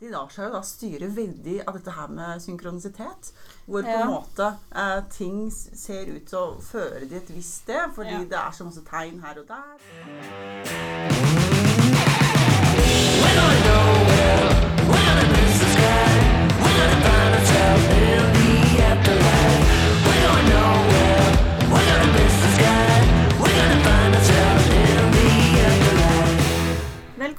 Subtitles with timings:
[0.00, 3.32] de lar seg jo da styre veldig av dette her med synkronisitet.
[3.66, 7.92] Hvor på en måte eh, ting ser ut til å føre de et visst sted,
[7.94, 8.24] fordi Ja.
[8.32, 10.89] det er så masse tegn her og der.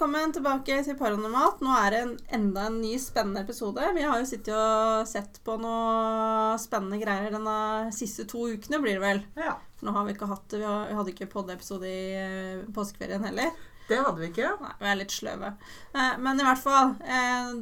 [0.01, 1.59] Velkommen tilbake til Paranormalt.
[1.61, 3.83] Nå er det en, enda en ny spennende episode.
[3.93, 8.97] Vi har jo sittet og sett på noe spennende greier denne siste to ukene, blir
[8.97, 9.21] det vel.
[9.37, 12.65] Ja, For nå har vi ikke hatt Vi har- vi hadde ikke podde-episode i eh,
[12.73, 13.53] påskeferien heller.
[13.87, 14.49] Det hadde vi ikke.
[14.65, 15.53] Nei, vi er litt sløve.
[15.93, 17.53] Eh, men i hvert fall eh,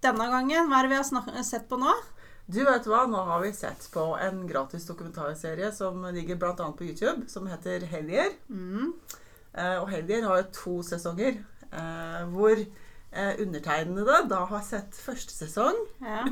[0.00, 1.92] Denne gangen, hva er det vi har snak sett på nå?
[2.48, 6.72] Du vet hva, nå har vi sett på en gratis dokumentarserie som ligger bl.a.
[6.72, 8.32] på YouTube, som heter Hellier.
[8.48, 8.94] Mm.
[9.52, 15.34] Eh, og Hellier har jo to sesonger, eh, hvor eh, undertegnede da har sett første
[15.34, 15.78] sesong.
[16.00, 16.24] Ja.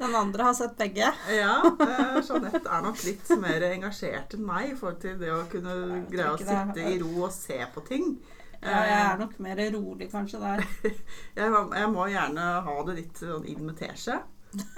[0.00, 1.12] Den andre har sett begge.
[1.34, 5.44] Ja, eh, Jeanette er nok litt mer engasjert enn meg i forhold til det å
[5.52, 8.14] kunne greie å sitte i ro og se på ting.
[8.60, 10.60] Ja, jeg er nok mer rolig kanskje der.
[11.38, 14.18] Jeg, jeg må gjerne ha det litt sånn inn med teskje.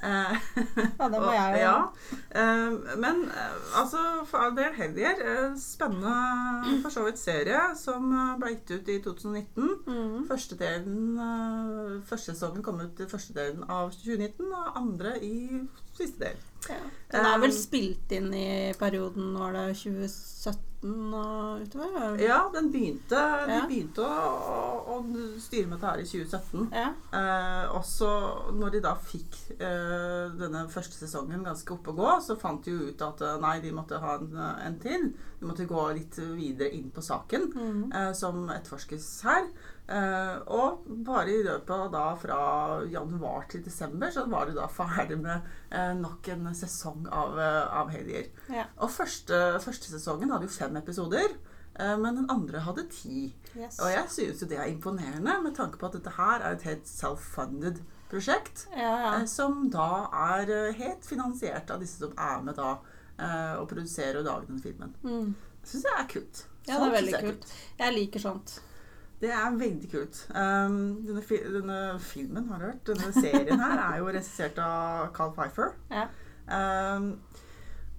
[0.03, 0.33] Eh,
[0.99, 1.61] Ja, det må og- jeg jo.
[1.63, 1.77] ja.
[2.37, 5.55] Eh, men eh, altså, for all del Hellier.
[5.57, 9.71] Spennende for så vidt serie som ble gitt ut i 2019.
[9.87, 10.27] Mm.
[10.29, 15.63] Første, delen, første sesongen kom ut i første delen av 2019, og andre i
[15.97, 16.37] siste del.
[16.69, 16.83] Ja.
[17.13, 22.17] Den er vel spilt inn i perioden var det 2017 og utover?
[22.19, 24.97] Ja, den begynte, de begynte å, å,
[25.41, 26.65] styre med dette her i 2017.
[26.75, 26.89] Ja.
[27.15, 28.09] Eh, også
[28.59, 32.75] når de da fikk eh, denne første sesongen ganske opp å gå, så fant de
[32.75, 34.33] jo ut at eh, nei, de måtte ha en,
[34.67, 35.13] en til.
[35.39, 37.93] De måtte gå litt videre inn på saken Mm.
[37.93, 39.47] eh, som etterforskes her.
[39.93, 42.37] Eh, og bare i løpet av da fra
[42.89, 47.67] januar til desember så var du da ferdig med eh, nok en sesong av, uh,
[47.83, 48.31] av Hellier.
[48.49, 48.65] Ja.
[48.81, 51.35] Og første, første sesongen hadde jo fem episoder.
[51.77, 53.35] eh, Men den andre hadde ti.
[53.57, 53.79] Yes.
[53.81, 56.63] Og jeg synes jo det er imponerende, med tanke på at dette her er et
[56.71, 58.67] helt self-funded prosjekt.
[58.73, 59.13] Ja, ja.
[59.21, 62.79] eh, Som da er eh, helt finansiert av disse som er med da
[63.19, 64.97] eh, og produserer og lager den filmen.
[65.05, 65.35] Mm.
[65.65, 66.47] Syns jeg er kult.
[66.67, 67.49] Ja, det er veldig kult.
[67.79, 68.61] Jeg liker sånt.
[69.23, 70.25] Det er veldig kult.
[70.35, 72.83] Um, denne, fi denne filmen, har du hørt?
[72.89, 75.77] Denne serien her er jo regissert av Carl Pfeiffer.
[75.93, 76.09] Ja.
[76.51, 77.13] Um,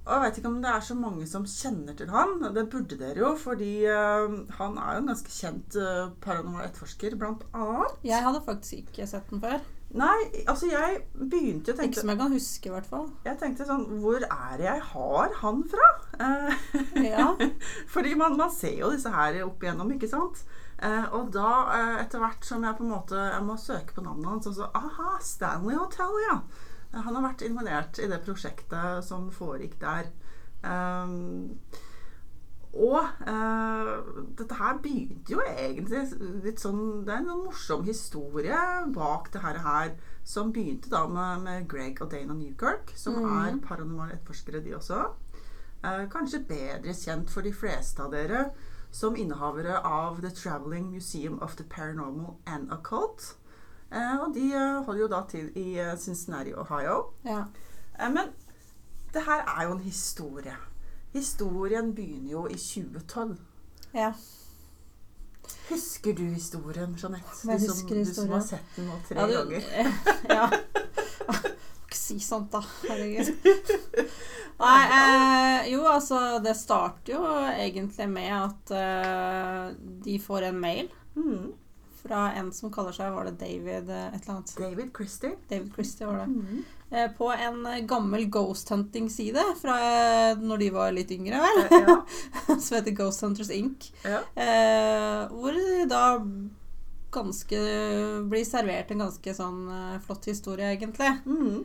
[0.04, 2.34] og jeg vet ikke om det er så mange som kjenner til han.
[2.56, 7.16] Det burde dere jo, fordi um, han er jo en ganske kjent uh, paranormal etterforsker,
[7.22, 7.96] blant annet.
[8.04, 9.64] Jeg hadde faktisk ikke sett den før.
[9.94, 10.18] Nei,
[10.50, 13.08] altså jeg begynte å Ikke som jeg kan huske, i hvert fall.
[13.28, 15.90] Jeg tenkte sånn Hvor er det jeg har han fra?
[16.18, 16.70] Uh,
[17.06, 17.28] Ja.
[17.94, 20.44] Fordi man, man ser jo disse her opp igjennom, ikke sant?
[20.84, 24.04] Eh, og da, eh, etter hvert som jeg på en måte Jeg må søke på
[24.04, 26.42] navnet hans, og så Aha, Stanley Hotel, ja.
[26.92, 30.12] Eh, Han har vært involvert i det prosjektet som foregikk der.
[30.64, 31.60] Um,
[32.74, 33.90] og eh,
[34.40, 36.08] dette her begynte jo egentlig
[36.42, 38.62] litt sånn Det er en sånn morsom historie
[38.96, 39.92] bak det her,
[40.26, 43.28] som begynte da med, med Greg og Dana Newkirk, som mm.
[43.44, 45.04] er paranormale etterforskere, de også.
[45.84, 48.48] Eh, kanskje bedre kjent for de fleste av dere
[48.94, 53.36] som innehavere av The Traveling Museum of the Paranormal and Occult.
[53.92, 57.04] Eh, og de eh, holder jo da til i eh, Cincinnati, Ohio.
[57.26, 57.44] ja.
[58.10, 58.32] Men
[59.14, 60.56] det her er jo en historie.
[61.14, 63.38] Historien begynner jo i 2012.
[63.94, 64.14] ja.
[65.70, 67.24] Husker du historien, Jeanette?
[67.48, 69.62] Jeg Du som, husker du som har sett den nå tre Ja, du, ganger.
[70.30, 70.50] ja.
[71.94, 72.60] Ikke si sånt, da.
[72.90, 73.28] Herregud.
[74.64, 77.24] Nei, eh, jo, altså Det starter jo
[77.54, 79.74] egentlig med at eh,
[80.06, 81.52] de får en mail Mm.
[82.02, 84.54] fra en som kaller seg Var det David eh, et eller annet?
[84.58, 85.36] David Christie.
[85.52, 86.32] David Christie var det.
[86.34, 86.64] Mm.
[86.90, 89.76] Eh, på en eh, gammel ghost hunting-side fra
[90.42, 91.62] når de var litt yngre, vel.
[91.86, 92.00] Ja.
[92.58, 93.92] som heter Ghost Hunters Inc.
[94.06, 94.24] ja.
[94.34, 96.04] Eh, hvor de da
[97.14, 97.62] ganske
[98.30, 99.60] blir servert en ganske sånn
[100.02, 101.12] flott historie, egentlig.
[101.30, 101.60] Mm.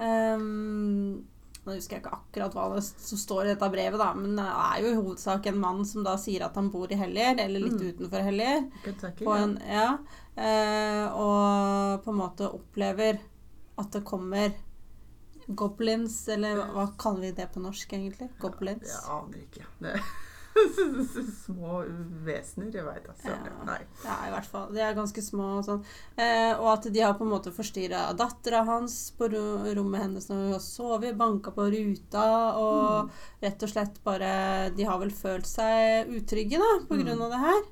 [0.00, 1.26] Ehm,
[1.66, 4.46] nå husker jeg ikke akkurat hva det som står i dette brevet, da, men det
[4.48, 7.60] er jo i hovedsak en mann som da sier at han bor i Hellier, eller
[7.66, 7.90] litt Mm.
[7.92, 8.64] utenfor Hellier.
[8.84, 9.24] Kentucky.
[9.28, 9.98] På en, ja,
[10.36, 13.20] eh, og på en måte opplever
[13.78, 14.52] at det kommer
[15.48, 18.30] goblins, eller hva kaller vi det på norsk, egentlig?
[18.40, 18.88] Goblins.
[18.88, 19.66] Jeg aner ikke.
[19.80, 20.00] Det
[21.46, 21.80] Små
[22.26, 22.70] vesener.
[22.74, 23.30] Jeg veit altså.
[23.30, 23.52] Ja.
[23.66, 23.78] Nei.
[24.04, 24.70] Ja, i hvert fall.
[24.74, 25.82] De er ganske små og sånn.
[26.18, 30.40] Eh, og at de har på en måte forstyrra dattera hans på rommet hennes når
[30.44, 32.24] hun har sovet, banka på ruta
[32.60, 33.12] og
[33.44, 34.32] rett og slett bare
[34.76, 37.22] De har vel følt seg utrygge, da, på grunn Mm.
[37.26, 37.62] av det her.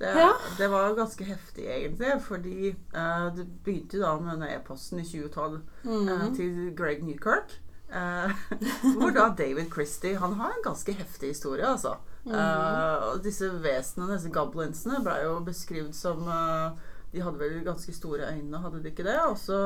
[0.00, 0.30] Det, Ja.
[0.56, 2.14] det var ganske heftig, egentlig.
[2.24, 6.36] Fordi eh, det begynte da med denne e-posten i 2012 eh, Mm.
[6.36, 7.58] til Greg Newkirk.
[7.92, 8.30] Eh,
[8.98, 11.96] hvor da David Christie Han har en ganske heftig historie, altså.
[12.24, 12.34] Mm.
[12.36, 18.28] Eh, disse vesenene, disse goblinsene, ble jo beskrevet som eh, De hadde vel ganske store
[18.30, 19.16] øyne, hadde de ikke det?
[19.26, 19.56] Også,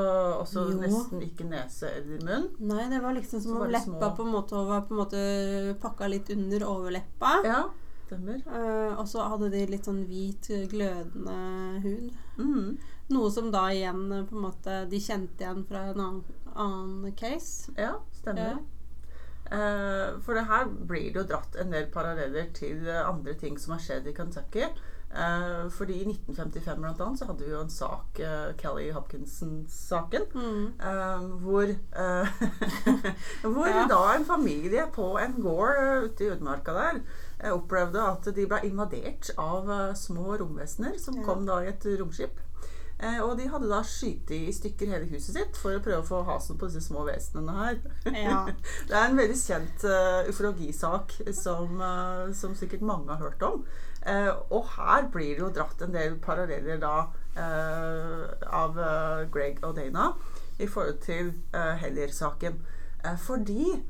[0.40, 2.46] også nesten ikke nese eller munn.
[2.70, 5.24] Nei, det var liksom som om leppa på en måte var på en måte
[5.82, 7.34] pakka litt under overleppa.
[7.44, 7.60] Ja,
[8.06, 8.40] stemmer.
[8.96, 11.36] Og så hadde de litt sånn hvit, glødende
[11.84, 12.16] hud.
[12.40, 12.72] Mm.
[13.12, 16.22] Noe som da igjen på en måte de kjente igjen fra en annen,
[16.56, 17.72] annen case.
[17.78, 18.58] Ja, stemmer.
[19.52, 23.74] Uh, for det her blir det jo dratt en del paralleller til andre ting som
[23.76, 24.64] har skjedd i Kentucky.
[25.14, 30.24] Uh, fordi i 1955 blant annet så hadde vi jo en sak, uh, Kelly Hopkinson-saken,
[30.34, 30.72] Mm.
[30.80, 31.70] uh, hvor,
[33.54, 33.84] hvor Ja.
[33.90, 39.30] da en familie på en gård ute i utmarka der opplevde at de ble invadert
[39.38, 41.22] av små romvesener som Ja.
[41.28, 42.40] kom da i et romskip.
[43.04, 46.08] Eh, og de hadde da skutt i stykker hele huset sitt for å prøve å
[46.08, 47.80] få hasen på disse små vesenene her.
[48.14, 48.38] Ja.
[48.88, 53.66] Det er en veldig kjent uh, ufologisak som, uh, som sikkert mange har hørt om.
[54.04, 56.96] Eh, og her blir det jo dratt en del paralleller da
[58.54, 58.76] av
[59.34, 60.12] Greg og Dana
[60.62, 62.60] i forhold til uh, Hellier-saken.
[63.04, 63.82] Eh, fordi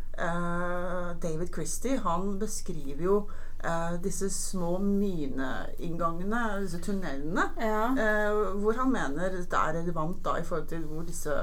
[1.22, 3.17] David Christie han beskriver jo
[3.64, 7.84] eh, disse små mineinngangene, disse tunnelene, ja.
[7.93, 11.38] eh, hvor han mener det er relevant da i forhold til hvor disse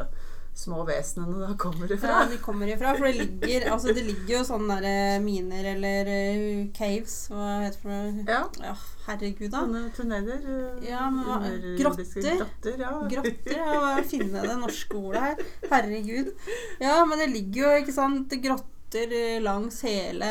[0.54, 2.10] små vesenene da kommer ifra.
[2.12, 2.94] Ja, de kommer ifra.
[2.98, 7.54] For det ligger, altså det ligger jo sånne der eh, miner eller uh, caves Hva
[7.64, 8.26] heter det?
[8.28, 8.42] Ja.
[8.66, 8.74] Ja,
[9.08, 9.64] herregud, da.
[9.64, 10.44] Sånne tunneler.
[10.86, 12.28] Ja, men grotter?
[12.28, 12.92] grotter ja.
[13.16, 13.56] Grotter.
[13.56, 15.48] Ja, finne det norske ordet her.
[15.72, 16.36] Herregud.
[16.84, 20.26] Ja, men det ligger jo, ikke sant, grotter langs hele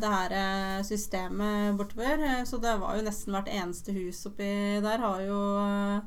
[0.00, 2.18] det her eh, systemet bortover.
[2.22, 6.00] Eh, Så det var jo nesten hvert eneste hus oppi der har jo eh,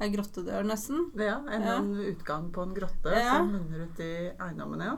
[0.00, 1.10] ei grottedør, nesten.
[1.18, 1.80] Ja, en, Ja.
[2.12, 3.38] utgang på en grotte Ja.
[3.38, 4.80] som munner ut i eiendommen.
[4.80, 4.96] Ja.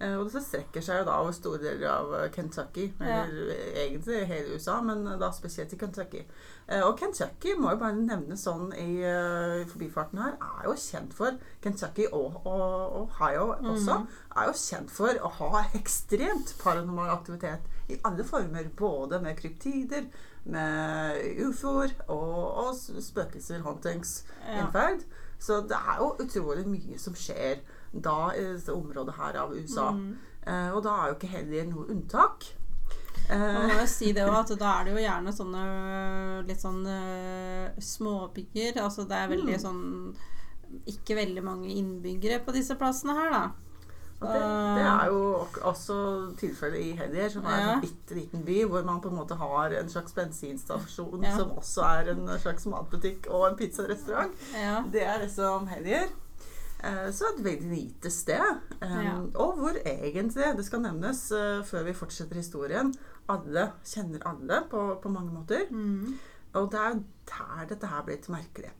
[0.00, 3.24] Eh, Og det strekker seg jo da over store deler av Kentucky, Kentucky, Ja.
[3.24, 3.54] eller
[3.84, 6.20] egentlig hele USA, men da spesielt i Kentucky.
[6.68, 11.12] Eh, Og Kentucky må jo bare nevnes sånn i eh, forbifarten her, er jo kjent
[11.14, 14.06] for Kentucky og, og Ohio også,
[14.36, 20.04] er jo kjent for å ha ekstremt paranormal aktivitet i alle former, både med kryptider,
[20.44, 21.18] med
[21.48, 24.60] ufoer og, og spøkelser, hauntings, Ja.
[24.62, 25.02] innferd.
[25.40, 27.60] Så det er jo utrolig mye som skjer
[27.92, 29.90] da i dette området her av USA.
[29.92, 30.16] Mm.
[30.46, 32.54] Eh, og da er jo ikke heller noe unntak.
[33.28, 35.62] Man Eh, si det at da er det jo gjerne sånne
[36.48, 38.82] litt sånn småbygger, småbyer.
[38.84, 39.62] Altså det er veldig Mm.
[39.64, 40.16] sånn
[40.86, 43.50] Ikke veldig mange innbyggere på disse plassene her, da.
[44.20, 44.40] det,
[44.76, 45.96] det er jo også
[46.36, 49.34] tilfellet i Hellier, som er en sånn bitte liten by hvor man på en måte
[49.40, 51.36] har en slags bensinstasjon Ja.
[51.38, 54.34] som også er en slags matbutikk og en pizzarestaurant.
[54.52, 54.82] Ja.
[54.92, 56.08] Det er liksom Hellier.
[56.84, 58.60] Eh, Så et veldig lite sted.
[58.82, 59.16] Ja.
[59.34, 62.92] Og hvor egentlig, det skal nevnes eh, før vi fortsetter historien,
[63.28, 65.66] alle kjenner alle på, på mange måter.
[65.70, 66.14] Mm.
[66.54, 68.70] Og det er der dette her blitt merkelig.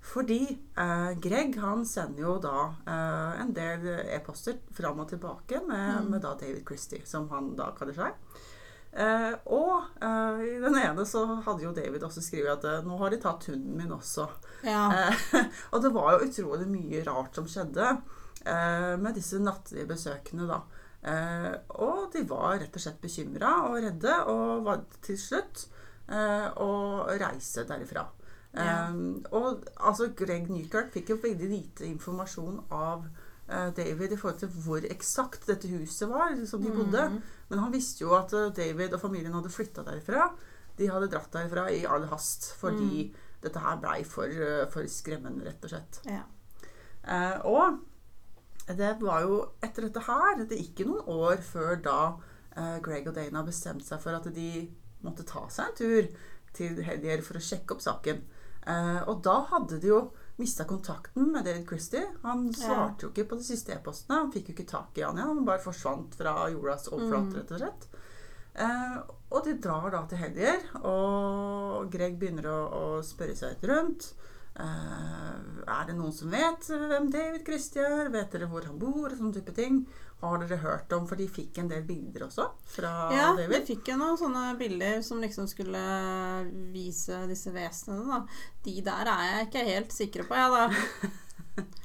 [0.00, 0.38] Fordi
[0.78, 6.10] eh, Greg han sender jo da eh, en del e-poster fram og tilbake med, Mm.
[6.14, 8.14] med da David Christie, som han da kaller seg.
[8.90, 12.96] Eh, og eh, i den ene så hadde jo David også skrevet at eh, nå
[12.98, 14.26] har de tatt hunden min også.
[14.66, 14.82] ja.
[14.90, 20.48] Eh, og det var jo utrolig mye rart som skjedde eh, med disse nattlige besøkene,
[20.50, 20.62] da.
[21.06, 25.68] Eh, og de var rett og slett bekymra og redde, og var til slutt
[26.10, 26.72] eh, å
[27.20, 28.08] reise derifra.
[28.50, 28.90] Ja.
[29.38, 33.04] Og altså, Greg Newkirk fikk jo veldig lite informasjon av
[33.76, 37.06] David i forhold til hvor eksakt dette huset var som de bodde.
[37.10, 37.20] Mm.
[37.50, 40.30] Men han visste jo at eh, David og familien hadde flytta derifra.
[40.78, 43.10] De hadde dratt derifra i all hast fordi
[43.42, 46.02] dette her blei for, eh, for skremmende, rett og slett.
[46.06, 46.24] Ja.
[47.02, 47.80] Eh, og
[48.76, 52.00] det var jo etter dette her Det gikk jo noen år før da
[52.54, 54.68] eh, Greg og Dana bestemte seg for at de
[55.02, 56.10] måtte ta seg en tur
[56.54, 58.22] til Hellier for å sjekke opp saken.
[58.68, 60.00] Eh, og da hadde de jo
[60.40, 62.06] mista kontakten med David Christie.
[62.24, 64.18] Han svarte jo ikke på de siste e-postene.
[64.24, 65.34] Han fikk jo ikke tak i han igjen.
[65.36, 67.36] Han bare forsvant fra jordas overflate, Mm.
[67.38, 67.86] rett og slett.
[68.54, 68.96] Eh,
[69.30, 74.12] og de drar da til Hellier, og Greg begynner å, å spørre seg rundt.
[74.58, 75.34] Eh,
[75.70, 78.10] er det noen som vet hvem David Christie er?
[78.10, 79.08] Vet dere hvor han bor?
[79.14, 79.84] Sånne type ting.
[80.20, 83.60] Har dere hørt om For de fikk en del bilder også fra Ja, vi de
[83.68, 85.80] fikk jo noen sånne bilder som liksom skulle
[86.74, 88.40] vise disse vesenene, da.
[88.66, 91.10] De der er jeg ikke helt sikre på, jeg, da.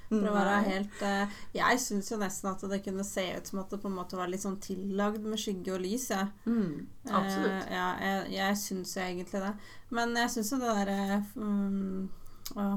[0.05, 3.47] For å Mm, være helt eh, Jeg syns jo nesten at det kunne se ut
[3.49, 6.27] som at det på en måte var litt sånn tillagd med skygge og lys, jeg.
[6.45, 7.65] Mm, absolutt.
[7.65, 9.49] Eh, ja, jeg, jeg syns jo egentlig det.
[9.97, 12.05] Men jeg syns jo det derre um,
[12.53, 12.67] å,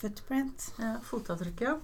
[0.00, 0.66] Footprint.
[0.82, 1.76] Ja, fotavtrykket, ja.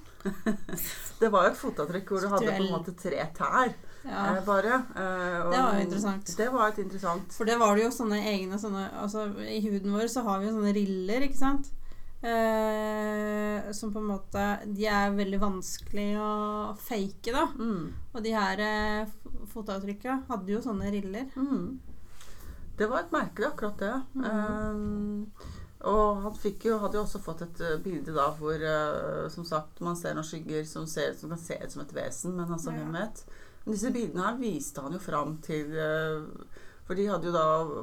[1.21, 3.73] Det var jo et fotavtrykk hvor du hadde på en måte tre tær
[4.05, 4.37] Ja.
[4.37, 4.75] eh, bare.
[4.97, 6.31] eh, og Det var jo interessant.
[6.39, 9.93] Det var et interessant For det var det jo sånne egne sånne Altså i huden
[9.93, 11.71] vår så har vi jo sånne riller, ikke sant?
[12.23, 14.45] Eh, som på en måte
[14.75, 16.31] De er veldig vanskelig å
[16.83, 17.45] fake, da.
[17.55, 17.85] mm,
[18.15, 19.13] Og de her eh,
[19.53, 21.29] fotavtrykka hadde jo sånne riller.
[21.37, 21.69] mm.
[22.79, 23.95] Det var et merkelig, akkurat det.
[24.15, 24.27] Mm.
[24.31, 29.44] Eh, og han jo, hadde jo også fått et eh, bilde da hvor eh, som
[29.47, 32.50] sagt, man ser noen skygger som, ser, som kan se ut som et vesen, men
[32.50, 32.78] altså, Ja.
[32.82, 33.25] hvem vet.
[33.64, 36.56] Men disse bildene her viste han jo fram til eh,
[36.88, 37.42] For de hadde jo da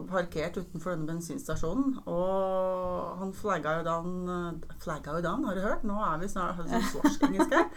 [0.10, 5.56] parkert utenfor denne bensinstasjonen, og han flagga jo da han Flagga jo da han, har
[5.56, 5.84] du hørt?
[5.86, 7.70] Nå er vi snart sånn svorsk-engelsk her.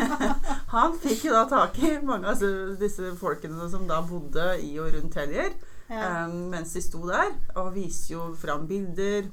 [0.74, 2.42] han fikk jo da tak i mange av
[2.82, 5.54] disse- folkene som da bodde i og rundt Hellier.
[5.86, 6.26] Ja.
[6.26, 9.28] Um, mens de sto der, og viste jo fram bilder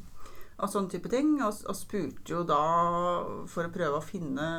[0.59, 1.35] og sånne type ting.
[1.41, 2.63] Og, og spurte jo da
[3.49, 4.49] for å prøve å finne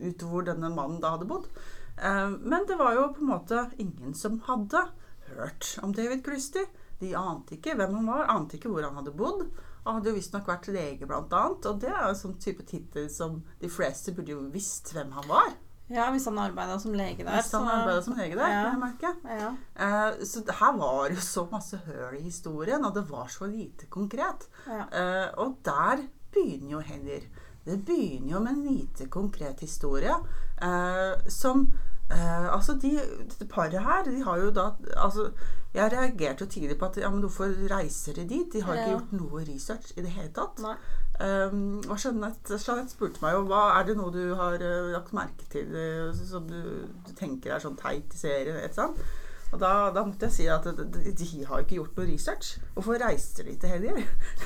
[0.00, 1.48] ut hvor denne mannen da hadde bodd.
[1.96, 4.86] Eh, men det var jo på en måte ingen som hadde
[5.32, 6.66] hørt om David Christie.
[7.00, 9.46] De ante ikke hvem han var, ante ikke hvor han hadde bodd.
[9.86, 11.68] Han hadde jo visstnok vært lege, blant annet.
[11.70, 15.28] Og det er jo sånn type tittel som de fleste burde jo visst hvem han
[15.30, 15.54] var.
[15.90, 17.34] Ja, hvis han arbeida som lege der.
[17.40, 18.62] Hvis han arbeidet som lege der, Ja.
[18.64, 19.12] kan jeg merke.
[19.40, 19.50] Ja.
[19.80, 23.86] Uh, så her var jo så masse høl i historien, og det var så lite
[23.90, 24.48] konkret.
[24.66, 24.84] Ja.
[24.86, 27.20] Uh, og der begynner jo Henner.
[27.64, 30.14] Det begynner jo med en lite konkret historie
[30.62, 31.70] uh, som
[32.10, 32.88] Altså, de,
[33.28, 35.28] dette paret her, de har jo da Altså,
[35.74, 38.48] jeg reagerte jo tidlig på at ja, men hvorfor reiser de dit?
[38.52, 40.58] De har ikke gjort noe research i det hele tatt.
[40.58, 40.74] Nei.
[41.20, 45.12] Um, og Jeanette, Jeanette spurte meg jo hva er det noe du har uh, lagt
[45.12, 48.56] merke til eh, som du, du tenker er sånn teit i serien.
[48.64, 48.96] Et sånt.
[49.50, 52.52] Og da, da måtte jeg si at de, de, har ikke gjort noe research.
[52.76, 53.98] Hvorfor reiste de til Helger?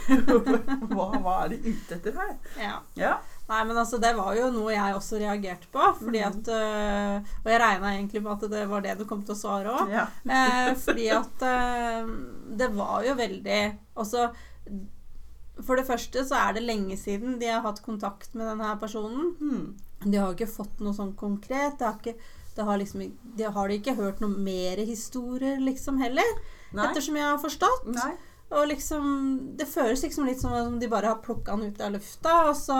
[0.96, 2.34] hva, hva er de ute etter her?
[2.58, 2.78] ja.
[2.96, 3.14] Ja.
[3.44, 5.90] Nei, men altså, det var jo noe jeg også reagerte på.
[6.00, 6.30] Fordi Mhm.
[6.30, 9.38] at øh, Og jeg regna egentlig med at det var det du kom til å
[9.42, 9.92] svare òg.
[9.92, 10.06] ja.
[10.24, 12.08] Eh, fordi at eh,
[12.56, 13.60] det var jo veldig
[14.00, 14.30] Altså
[15.62, 19.34] For det første så er det lenge siden de har hatt kontakt med denne personen.
[19.38, 19.76] Hmm.
[20.04, 21.78] De har ikke fått noe sånn konkret.
[21.78, 22.16] Det har, ikke,
[22.56, 23.04] det har, liksom,
[23.38, 26.36] de har de ikke hørt noe mer historier, liksom, heller.
[26.74, 26.88] Nei.
[26.88, 27.86] Ettersom jeg har forstått.
[27.94, 28.12] Nei.
[28.54, 29.06] Og liksom
[29.58, 32.58] Det føles liksom litt som om de bare har plukka den ut av lufta, og
[32.58, 32.76] så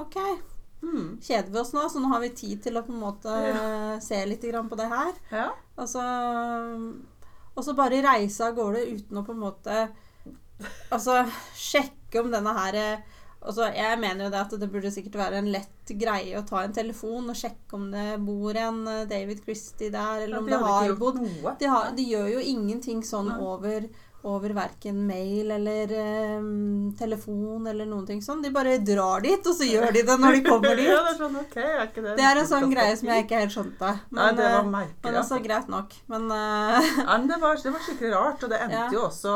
[0.00, 0.18] OK,
[0.82, 1.18] Hmm.
[1.22, 3.34] kjeder vi oss nå, så nå har vi tid til å på en måte
[4.02, 5.12] se litt på det her.
[5.30, 5.44] Ja.
[5.78, 6.02] Og så,
[7.54, 9.76] og så bare reise av gårde uten å på en måte
[10.92, 11.22] Altså
[11.56, 12.78] sjekke om denne her
[13.42, 16.62] altså Jeg mener jo det at det burde sikkert være en lett greie å ta
[16.62, 20.52] en telefon og sjekke om det bor en eh, David Christie der, eller ja, de
[20.52, 21.18] det har bodd.
[21.58, 23.88] de, har, de gjør jo ingenting sånn over,
[24.24, 25.90] over verken mail eller
[26.38, 28.42] um, telefon eller noen ting sånn.
[28.44, 30.86] De bare drar dit, og så gjør de det når de kommer dit.
[30.86, 33.24] ja, det er sånn, okay, er ikke det Det er en sånn greie som jeg
[33.26, 33.90] ikke helt skjønte.
[34.14, 35.02] Nei, det var eh, merkelig.
[35.08, 35.96] men altså, greit nok.
[36.12, 38.86] Men uh, Ja, men det, var, det var skikkelig rart, og det endte Ja.
[38.94, 39.34] jo også,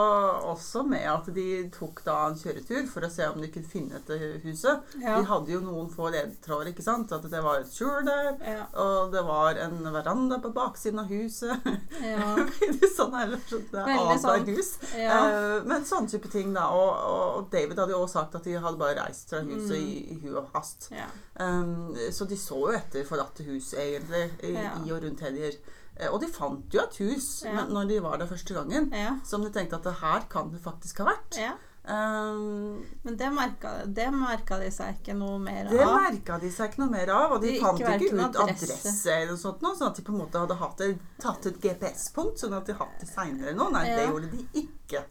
[0.55, 3.99] også med at de tok da en kjøretur for å se om de kunne finne
[3.99, 4.95] dette huset.
[5.02, 5.16] ja.
[5.19, 7.11] De hadde jo noen få ledetråder, ikke sant?
[7.16, 8.38] At det var et skjul der,
[8.78, 11.66] og det var en veranda på baksiden av huset.
[12.02, 12.33] ja,
[12.97, 14.47] sånn er det, sånn, det er Veldig sånn.
[14.55, 14.73] hus.
[14.97, 15.16] Ja.
[15.28, 16.66] Eh, men sånne type ting, da.
[16.75, 19.87] Og, og, David hadde jo også sagt at de hadde bare reist fra huset Mm.
[19.87, 20.90] i, i hu og hast.
[20.92, 21.06] ja.
[21.40, 24.73] Um, så de så jo etter forlatte hus, egentlig, i, Ja.
[24.87, 25.52] i og rundt Hellier.
[25.99, 27.64] Eh, og de fant jo et hus Ja.
[27.68, 29.18] når de var der første gangen, ja.
[29.25, 31.37] som de tenkte at det her kan det faktisk ha vært.
[31.40, 31.52] ja.
[31.87, 35.75] Um, Men det merka, det merka de seg ikke noe mer av?
[35.76, 38.73] det merka de seg ikke noe mer av, og de de fant ikke ut adresse.
[38.75, 40.83] adresse eller noe sånt, noe, sånn at de på en måte hadde hatt
[41.23, 43.69] tatt et GPS-punkt, sånn at de hatt det seinere nå.
[43.76, 45.05] Nei, det gjorde de ikke.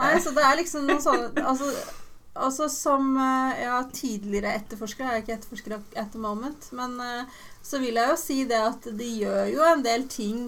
[0.00, 1.68] Nei, så det er liksom noe sånn altså,
[2.32, 7.40] altså som eh, ja, tidligere etterforskere, jeg er ikke etterforsker at the moment, men eh,
[7.60, 10.46] så vil jeg jo si det at de gjør jo en del ting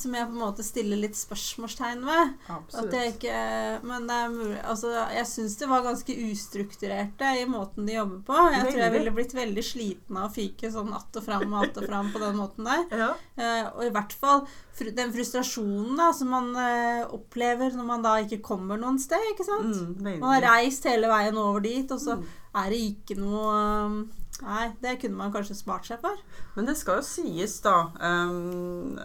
[0.00, 2.32] som jeg på en måte stiller litt spørsmålstegn ved.
[2.48, 2.96] At Absolutt.
[3.10, 3.34] ikke
[3.86, 8.22] Men det er mulig Altså, jeg syns det var ganske ustrukturerte i måten de jobber
[8.26, 8.38] på.
[8.54, 11.64] Jeg tror jeg ville blitt veldig sliten av å fyke sånn att og fram og
[11.64, 12.84] att og fram på den måten der.
[12.90, 13.10] Ja.
[13.36, 14.44] Eh, og i hvert fall
[14.76, 19.20] fr den frustrasjonen da, som man eh, opplever når man da ikke kommer noen sted.
[19.32, 19.76] ikke sant?
[20.00, 20.18] Mm.
[20.22, 22.26] Man har reist hele veien over dit, og så Mm.
[22.56, 23.52] Er det ikke noe
[23.86, 24.00] um,
[24.40, 26.16] Nei, det kunne man kanskje spart seg for.
[26.54, 28.96] Men det skal jo sies, da Um,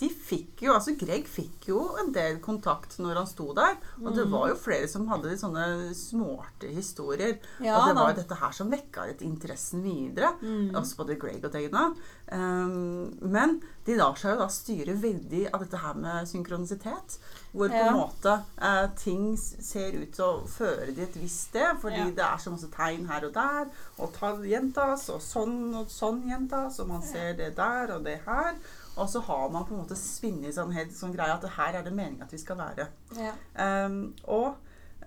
[0.00, 3.76] De fikk jo Altså, Greg fikk jo en del kontakt når han sto der.
[4.00, 5.66] Og det var jo flere som hadde litt sånne
[5.96, 7.36] smarte historier.
[7.60, 10.32] Ja, og det var jo dette her som vekka litt interessen videre.
[10.80, 11.90] Også både Greg og Dana.
[12.30, 13.56] Ehm, men
[13.86, 17.16] de lar seg jo da styre veldig av dette her med synkronisitet.
[17.50, 21.80] Hvor på en måte eh, ting ser ut til å føre de et visst sted.
[21.82, 22.10] Fordi Ja.
[22.20, 23.66] det er så masse tegn her og der.
[23.98, 26.78] Og tall gjentas, og sånn og sånn gjentas.
[26.80, 28.54] Og man ser det der og det her.
[28.96, 31.78] Og så har man på en måte spinnet sånn helt sånn greie at det her
[31.78, 32.88] er det meningen at vi skal være.
[33.16, 33.32] Ja.
[33.86, 34.56] Um, og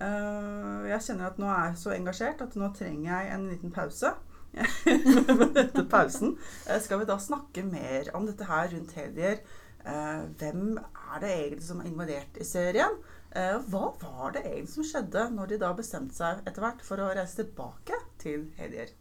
[0.02, 3.72] uh, jeg kjenner at nå er jeg så engasjert at nå trenger jeg en liten
[3.76, 4.14] pause.
[5.64, 6.36] Etter pausen
[6.68, 9.42] eh, skal vi da snakke mer om dette her rundt Hedier.
[9.84, 13.00] Eh, hvem er det egentlig som er invadert i serien?
[13.34, 17.02] Eh, hva var det egentlig som skjedde når de da bestemte seg etter hvert for
[17.02, 18.94] å reise tilbake til Hedier?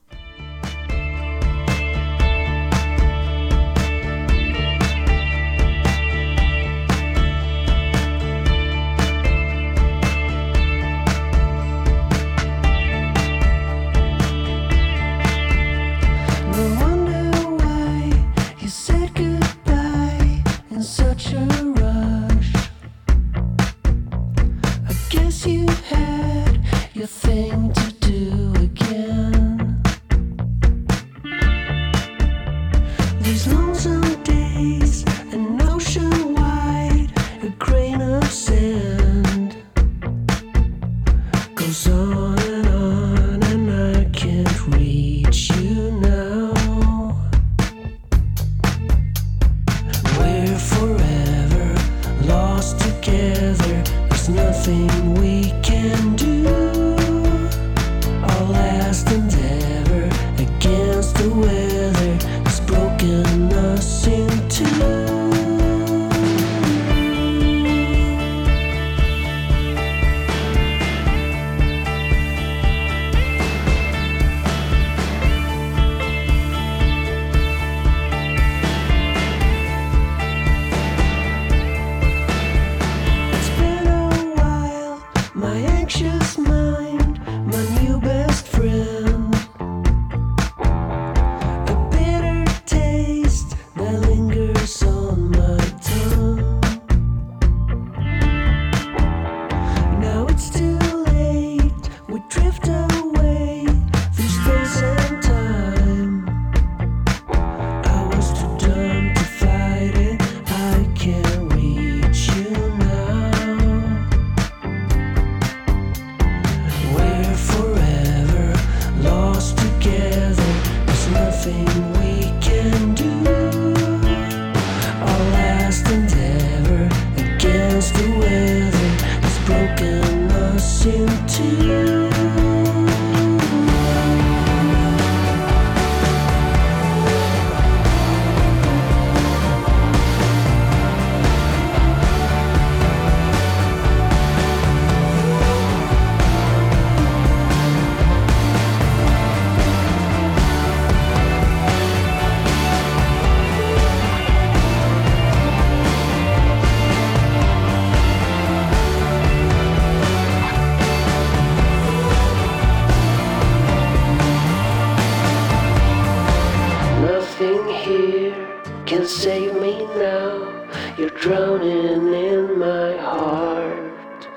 [171.03, 174.29] You're drowning in my heart.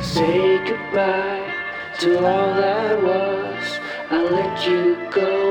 [0.00, 1.52] Say goodbye
[2.00, 3.78] to all that was.
[4.08, 5.45] I let you go,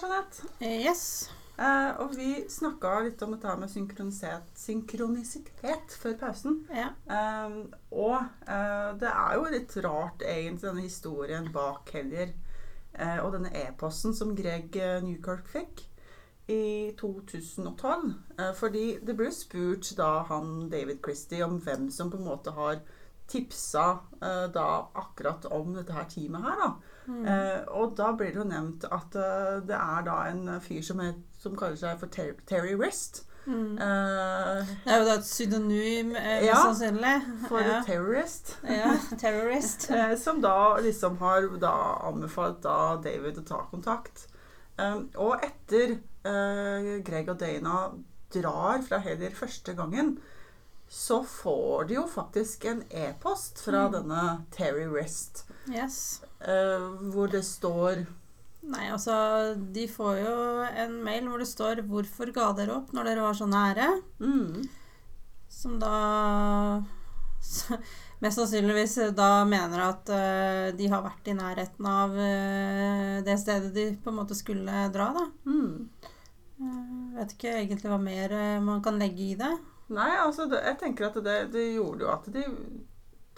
[0.00, 0.48] Jeanette.
[0.64, 1.30] Yes.
[1.60, 6.54] Uh, og vi snakka litt om dette med synkronisitet, synkronisitet før pausen.
[6.72, 6.86] Ja.
[7.04, 8.16] Uh, og
[8.48, 12.32] uh, det er jo litt rart, egentlig, denne historien bak Hellier.
[12.94, 15.84] eh, og denne e-posten som Greg Newkirk fikk.
[16.50, 18.14] i 2012.
[18.38, 22.50] eh, fordi det ble spurt da han David Christie om hvem som på en måte
[22.50, 22.80] har
[23.30, 24.00] tipsa
[24.50, 24.64] da
[24.98, 26.72] akkurat om dette her teamet her, da.
[27.10, 27.24] Mm.
[27.26, 31.00] Eh, og da blir det jo nevnt at uh, det er da en fyr som,
[31.02, 33.78] het, som kaller seg for Ter Terry West Mm.
[33.80, 37.22] eh, Det er jo da et pseudonym, eh, Ja, sannsynlig.
[37.48, 37.78] for ja.
[37.86, 38.52] terrorist.
[38.68, 39.88] ja, terrorist.
[39.96, 41.72] Eh, som da liksom har da
[42.06, 44.26] anbefalt da David å ta kontakt.
[44.78, 47.90] Um, og etter eh, Greg og Dana
[48.32, 50.18] drar fra Helier første gangen,
[50.88, 53.92] så får de jo faktisk en e-post fra Mm.
[53.92, 56.20] denne Terry Rest, Yes.
[56.40, 58.04] Eh, hvor det står
[58.60, 59.14] Nei, altså,
[59.72, 60.34] de får jo
[60.82, 64.68] en mail hvor det står 'Hvorfor ga dere opp når dere var så nære?' mm,
[65.48, 66.82] Som da
[68.20, 73.72] Mest sannsynligvis da mener at uh, de har vært i nærheten av uh, det stedet
[73.72, 75.24] de på en måte skulle dra, da.
[75.48, 75.88] mm.
[77.16, 79.54] Vet ikke egentlig hva mer man kan legge i det.
[79.88, 82.44] Nei, altså det, jeg tenker at det, det gjorde jo at de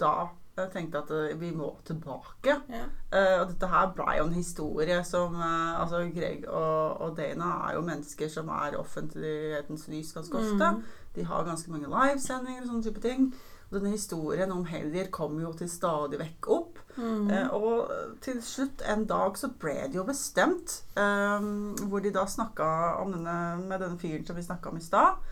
[0.02, 0.14] da
[0.62, 2.56] eh, tenkte at eh, vi må tilbake.
[2.70, 2.84] Ja.
[3.12, 7.54] Eh, og dette her ble jo en historie som eh, Altså, Greg og, og Dana
[7.68, 10.74] er jo mennesker som er offentlighetens lys ganske ofte.
[10.76, 10.84] Mm.
[11.16, 13.32] De har ganske mange livesendinger og sånne type ting.
[13.72, 16.80] Og denne historien om Hellier kom jo til stadig vekk opp.
[16.96, 17.30] Mm.
[17.56, 22.66] Og til slutt en dag så ble det jo bestemt, um, hvor de da snakka
[23.00, 25.24] om denne, med denne fyren som vi snakka om i stad,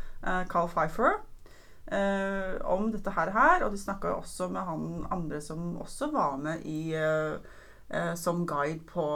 [0.48, 1.20] Carl Pfeiffer,
[1.86, 3.64] eh, om dette her, her.
[3.66, 7.34] Og de snakka jo også med han andre som også var med i eh,
[7.90, 9.06] eh, som guide på,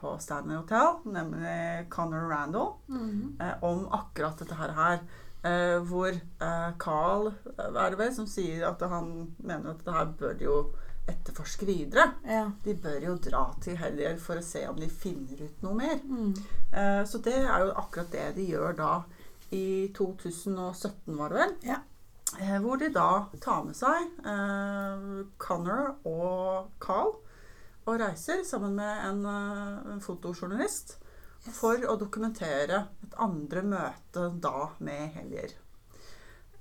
[0.00, 3.36] på Stanley Hotel, nemlig Conor Randall Mm.
[3.40, 4.72] eh, om akkurat dette her.
[4.76, 5.00] her
[5.44, 10.12] eh, hvor eh, Carl er det vel, som sier at han mener at dette her
[10.20, 10.60] bør de jo
[11.10, 12.12] etterforske videre.
[12.28, 12.44] Ja.
[12.62, 15.96] De bør jo dra til Hellier for å se om de finner ut noe mer.
[16.06, 16.28] Mm.
[16.70, 18.92] Eh, så det er jo akkurat det de gjør da
[19.50, 21.56] i 2017, var det vel.
[21.72, 21.80] Ja.
[22.40, 25.06] Eh, hvor de da tar med seg eh,
[25.42, 27.12] Connor og Carl
[27.82, 30.98] og reiser sammen med en, eh, en fotojournalist
[31.42, 31.56] Yes.
[31.58, 35.56] for å dokumentere et andre møte da med Hellier.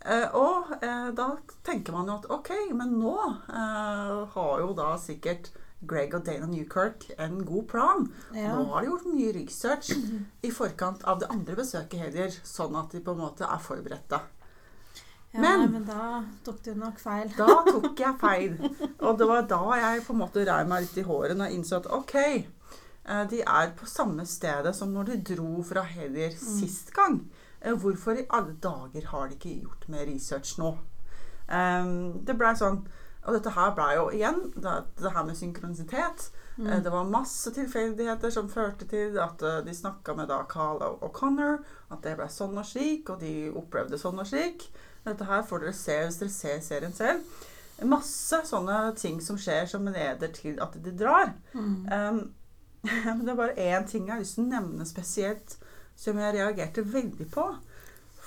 [0.02, 1.28] Eh, og eh, da
[1.62, 3.14] tenker man jo at ok, men nå
[3.46, 5.52] eh, har jo da sikkert
[5.86, 8.08] Greg og Dana Newkirk en god plan.
[8.34, 8.56] Ja.
[8.58, 9.94] Nå har de gjort mye research
[10.48, 14.24] i forkant av det andre besøket Hellier, sånn at de på en måte er forberedte.
[15.34, 17.30] Ja, Men- nei, men da tok du nok feil.
[17.38, 18.58] Da tok jeg feil.
[19.00, 21.78] Og det var da jeg på en måte rei meg litt i håret og innså
[21.80, 26.91] at ok, eh, de er på samme stedet som når de dro fra Hellier sist
[26.94, 27.22] gang.
[27.62, 30.78] Eh, Hvorfor i alle dager har de ikke gjort mer research nå?
[31.50, 32.86] Ehm, det blei sånn
[33.28, 36.32] Og dette her blei jo igjen det, det her med synkronisitet.
[36.58, 36.82] Mm.
[36.82, 41.60] Det var masse tilfeldigheter som førte til at eh, de snakka med da Carl O'Connor.
[41.91, 44.65] At det ble sånn og slik, og de opplevde sånn og slik.
[45.06, 47.26] Dette her får dere se hvis dere ser serien selv.
[47.90, 51.34] Masse sånne ting som skjer som leder til at de drar.
[51.54, 51.74] Mm.
[51.90, 52.22] Um,
[53.24, 55.58] det er bare én ting jeg har lyst til å nevne spesielt,
[55.98, 57.46] som jeg reagerte veldig på.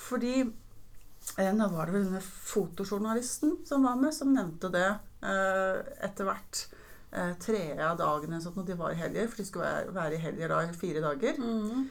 [0.04, 5.80] Fordi eh, nå var det vel denne fotojournalisten som var med, som nevnte det eh,
[6.06, 6.66] etter hvert.
[7.14, 10.16] Eh, tredje av dagene sånn når de var i helger, for de skulle være, være
[10.16, 11.38] i helger da i fire dager.
[11.38, 11.84] Mm.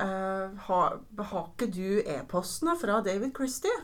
[0.00, 0.80] Eh, ha,
[1.30, 3.74] har ikke du e-postene fra David Christie?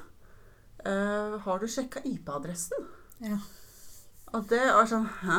[0.86, 2.86] Eh, har du sjekka IP-adressen?
[3.24, 3.38] Ja.
[4.36, 5.38] Og det var sånn Hæ?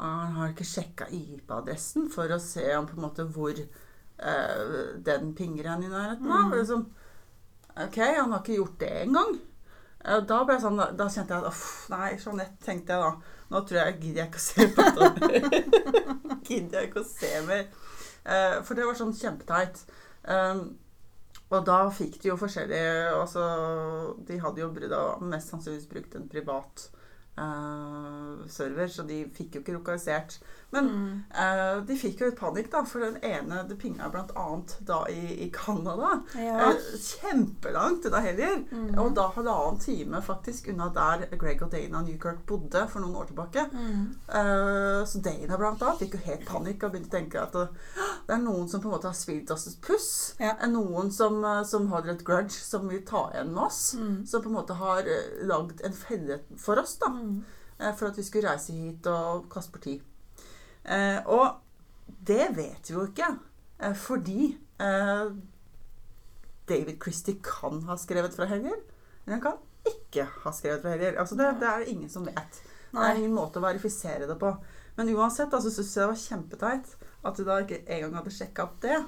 [0.00, 4.72] Han har ikke sjekka IP-adressen for å se om på en måte hvor uh,
[5.06, 6.48] den pinger han i nærheten av.
[6.48, 6.54] Mm.
[6.58, 6.82] Liksom,
[7.86, 9.36] ok, han har ikke gjort det engang.
[10.02, 11.62] Uh, Da, ble jeg sånn, da, da kjente jeg at uff,
[11.94, 13.38] nei, Jeanette, tenkte jeg da.
[13.54, 15.62] Nå tror jeg gidder jeg ikke å se på det.
[16.50, 17.64] gidder jeg ikke å se mer.
[18.26, 19.84] Uh, for det var sånn kjempeteit.
[20.26, 20.64] Um,
[21.52, 23.44] og da fikk de jo forskjellige altså,
[24.26, 24.70] De hadde jo
[25.22, 26.88] mest sannsynligvis brukt en privat
[27.36, 30.38] eh, server, så de fikk jo ikke lokalisert.
[30.74, 31.24] Men Mm.
[31.30, 34.46] uh, de fikk jo litt panikk, da, for den ene det pinga bl.a.
[34.88, 36.16] da i, i Canada.
[36.34, 36.72] Ja.
[36.72, 38.56] Uh, kjempelangt unna heller.
[38.72, 38.88] Mm.
[38.98, 43.30] Og da halvannen time faktisk unna der Greg og Dana Newkirk bodde for noen år
[43.30, 43.68] tilbake.
[43.70, 44.02] Mm.
[44.28, 48.34] Uh, så Dana blant annet fikk jo helt panikk og begynte å tenke at det,
[48.34, 50.10] er noen som på en måte har svilt oss et puss.
[50.42, 50.56] Ja.
[50.70, 53.82] Noen som, som har et grudge, som vil ta igjen med oss.
[53.94, 54.24] Mm.
[54.26, 55.06] Som på en måte har
[55.46, 57.12] lagd en felle for oss, da.
[57.24, 57.42] Mm.
[57.98, 60.02] For at vi skulle reise hit og kaste bort tid.
[60.84, 61.58] Eh, og
[62.28, 63.30] det vet vi jo ikke.
[63.80, 64.52] Eh, fordi
[66.68, 68.78] David Christie kan ha skrevet fra helger.
[69.24, 69.58] Men han kan
[69.88, 71.18] ikke ha skrevet fra helger.
[71.20, 72.62] Altså det, det er ingen som vet.
[72.94, 74.52] Det er ingen måte å verifisere det på.
[74.94, 78.68] Men uansett altså, syns jeg det var kjempeteit at de da ikke engang hadde sjekka
[78.68, 79.00] opp det.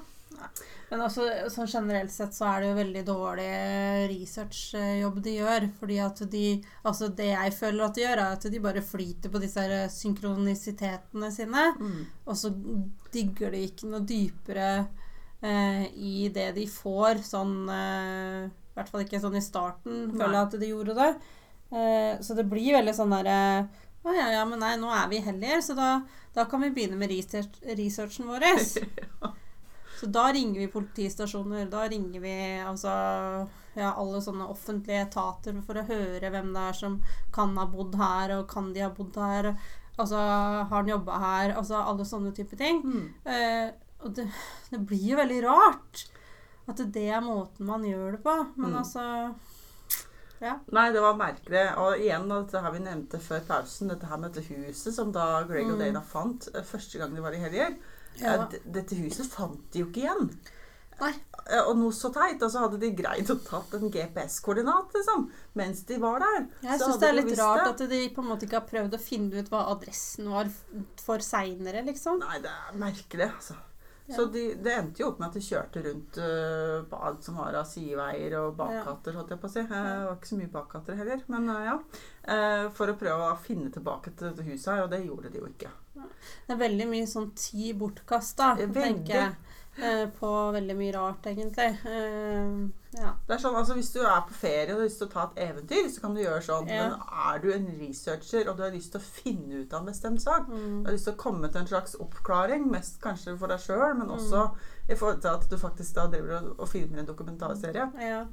[0.87, 3.47] Men altså, sånn generelt sett så er det jo veldig dårlig
[4.11, 5.65] researchjobb de gjør.
[5.79, 6.43] Fordi at de
[6.87, 9.89] Altså det jeg føler at de gjør, er at de bare flyter på disse her
[9.91, 11.65] synkronizitetene sine.
[11.79, 12.05] Mm.
[12.27, 12.53] Og så
[13.13, 14.69] digger de ikke noe dypere
[15.41, 20.15] eh, i det de får, sånn eh, I hvert fall ikke sånn i starten, Nei.
[20.15, 21.09] føler jeg at de gjorde det.
[21.67, 23.39] Eh, så det blir veldig sånn derre
[24.07, 25.89] Å ja, ja, men nei, nå er vi hellige, så da,
[26.31, 28.45] da kan vi begynne med research, researchen vår.
[29.97, 32.91] Så da ringer vi politistasjoner, da ringer vi altså
[33.77, 36.99] ja, alle sånne offentlige etater for å høre hvem det er som
[37.33, 39.51] kan ha bodd her, og kan de ha bodd her.
[39.97, 41.55] Altså, har han jobba her?
[41.57, 42.83] Altså alle sånne type ting.
[42.85, 43.07] Mm.
[43.25, 43.71] Eh,
[44.05, 44.27] og det,
[44.69, 46.03] det blir jo veldig rart
[46.69, 48.35] at det er måten man gjør det på.
[48.55, 48.79] Men Mm.
[48.83, 49.05] altså
[50.39, 50.59] Ja.
[50.69, 51.63] Nei, det var merkelig.
[51.81, 55.41] Og igjen, dette her vi nevnte før pausen, dette her med dette huset som da
[55.49, 55.79] Greg og Mm.
[55.81, 57.73] Dana fant eh, første gang de var i helger.
[58.21, 58.47] Ja.
[58.65, 60.31] Dette huset fant de jo ikke igjen.
[60.99, 61.11] Nei.
[61.45, 62.41] Eh, Og noe så teit.
[62.41, 66.47] Og så hadde de greid å tatt en GPS-koordinat, liksom, mens de var der.
[66.63, 67.85] Jeg syns det er litt rart det.
[67.85, 70.49] at de på en måte ikke har prøvd å finne ut hva adressen var
[71.03, 72.19] for seinere, liksom.
[72.25, 73.59] Nei, det er merkelig, altså.
[74.15, 77.39] Så de, det endte jo opp med at de kjørte rundt uh, på alt som
[77.41, 79.63] var av sideveier og bakgater, holdt jeg på å si.
[79.65, 81.73] Eh, Det var ikke så mye bakgater heller, men uh, ja.
[82.27, 85.41] Uh, for å prøve å finne tilbake til dette huset her, og det gjorde de
[85.41, 85.73] jo ikke.
[86.47, 89.35] Det er veldig mye sånn tid bortkasta, tenker jeg.
[89.83, 91.77] Eh, På veldig mye rart, egentlig.
[91.85, 93.11] Eh, Ja.
[93.27, 95.23] Det er sånn, altså Hvis du er på ferie og har lyst til å ta
[95.35, 96.67] et eventyr, så kan du gjøre sånn.
[96.71, 96.87] Ja.
[96.87, 96.99] Men
[97.33, 100.21] er du en researcher og du har lyst til å finne ut av en bestemt
[100.23, 100.83] sak, Mm.
[100.83, 103.93] du har lyst til å komme til en slags oppklaring, mest kanskje for deg sjøl,
[103.97, 104.15] men Mm.
[104.17, 104.49] også
[104.89, 108.25] i forhold til at du faktisk da driver og, og filmer en dokumentarserie, Ja.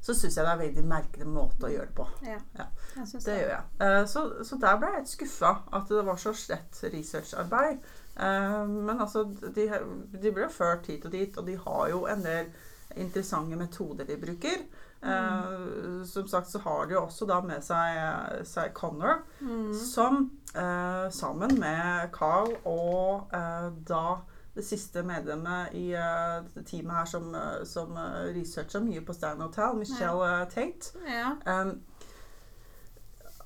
[0.00, 2.06] Så syns jeg det er en veldig merkelig måte å gjøre det på.
[2.26, 2.38] ja.
[2.58, 2.66] Ja.
[2.96, 3.36] Det det.
[3.40, 3.62] gjør jeg.
[3.80, 7.78] Eh, Så, så der ble jeg litt skuffa at det var så slett researcharbeid.
[8.16, 9.66] Eh, Men altså, de,
[10.22, 12.46] de ble ført hit og dit, og de har jo en del
[12.96, 14.62] interessante metoder de bruker.
[15.02, 19.74] Eh, Som sagt så har de jo også da med seg, seg Connor, Mm.
[19.74, 20.30] som
[21.12, 23.28] sammen med Carl og
[23.86, 24.16] da
[24.56, 29.42] det siste medlemmet i uh, teamet her som, uh, som uh, researcha mye på Stand
[29.44, 31.60] Hotel, Michelle eh, Tate, Ja.
[31.60, 31.82] Um,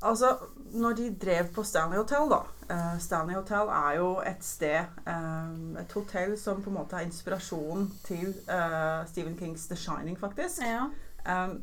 [0.03, 0.37] altså,
[0.73, 5.77] når de drev på Stanley Hotel, da uh, Stanley Hotel er jo et sted um,
[5.77, 10.62] Et hotell som på en måte er inspirasjonen til uh, Stephen Kings The Shining, faktisk.
[10.62, 10.87] ja.
[11.27, 11.62] Um,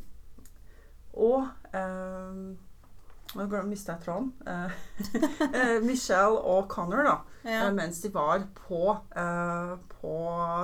[1.13, 2.57] og um,
[3.37, 4.31] Nå mista jeg tråden.
[4.47, 4.77] Eh,
[5.61, 7.67] eh, Michelle og Connor, da, ja.
[7.67, 8.81] eh, mens de var på,
[9.93, 10.13] på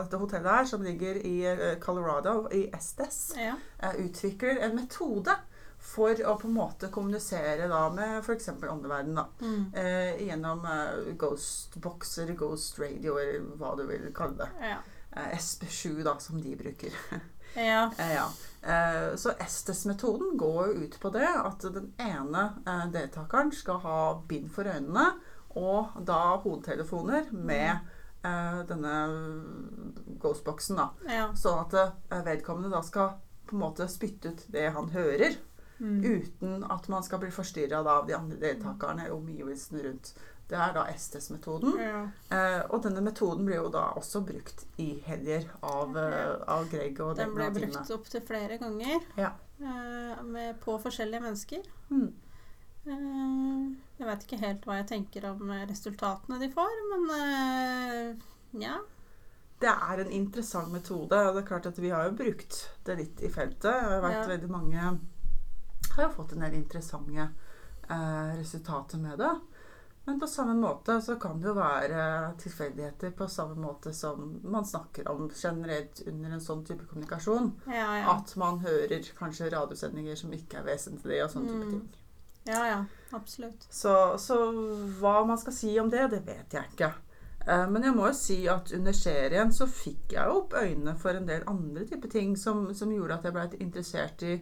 [0.01, 1.37] dette hotellet her, som ligger i
[1.81, 3.55] Colorado, i Estes ja.
[4.01, 5.37] utvikler en metode
[5.83, 8.49] for å på en måte kommunisere da med f.eks.
[8.55, 9.25] åndeverdenen.
[9.43, 9.65] Mm.
[9.75, 14.51] eh, Gjennom eh, ghostboxer, Ghost Radio, eller hva du vil kalle det.
[14.73, 14.81] ja.
[15.15, 16.95] Eh, SP7, da, som de bruker.
[17.55, 17.91] ja.
[17.97, 18.25] Eh, ja.
[18.61, 23.97] eh, så Estes-metoden går jo ut på det at den ene eh, deltakeren skal ha
[24.27, 25.11] bind for øynene
[25.55, 27.75] og da hodetelefoner med
[28.25, 28.95] eh, denne
[30.19, 30.79] ghostboxen.
[30.79, 30.89] da.
[31.09, 31.27] ja.
[31.37, 33.15] Sånn at vedkommende da skal
[33.47, 35.39] på en måte spytte ut det han hører,
[35.83, 36.03] Mm.
[36.05, 40.11] uten at man skal bli forstyrra av de andre deltakerne og omgivelsene rundt.
[40.49, 41.77] Det er da Estes-metoden.
[41.79, 42.01] ja.
[42.29, 46.99] Eh, og denne metoden blir jo da også brukt i helger av, eh, av Greg
[47.01, 49.31] og Den ble Dana brukt opptil flere ganger Ja.
[49.61, 51.63] eh, med, på forskjellige mennesker.
[51.89, 52.13] Mm.
[52.85, 58.15] Eh, jeg vet ikke helt hva jeg tenker om eh, resultatene de får, men eh,
[58.65, 58.77] ja.
[59.63, 61.15] Det er en interessant metode.
[61.15, 63.71] og det er klart at Vi har jo brukt det litt i feltet.
[63.71, 64.27] Jeg vet Ja.
[64.27, 64.99] veldig mange
[65.95, 67.29] har jo fått en del interessante
[67.89, 69.31] eh, resultater med det.
[70.05, 74.65] Men på samme måte så kan det jo være tilfeldigheter på samme måte som man
[74.67, 77.53] snakker om generelt under en sånn type kommunikasjon.
[77.71, 78.15] Ja, ja.
[78.17, 81.71] At man hører kanskje radiosendinger som ikke er vesentlige og sånne type Mm.
[81.71, 81.89] ting.
[82.45, 82.85] ja, ja
[83.15, 83.63] absolutt.
[83.71, 84.35] Så, så
[84.99, 86.91] hva man skal si om det, det vet jeg ikke.
[87.47, 91.09] Eh, Men jeg må jo si at under serien så fikk jeg opp øynene for
[91.15, 94.35] en del andre typer ting som, som gjorde at jeg ble interessert i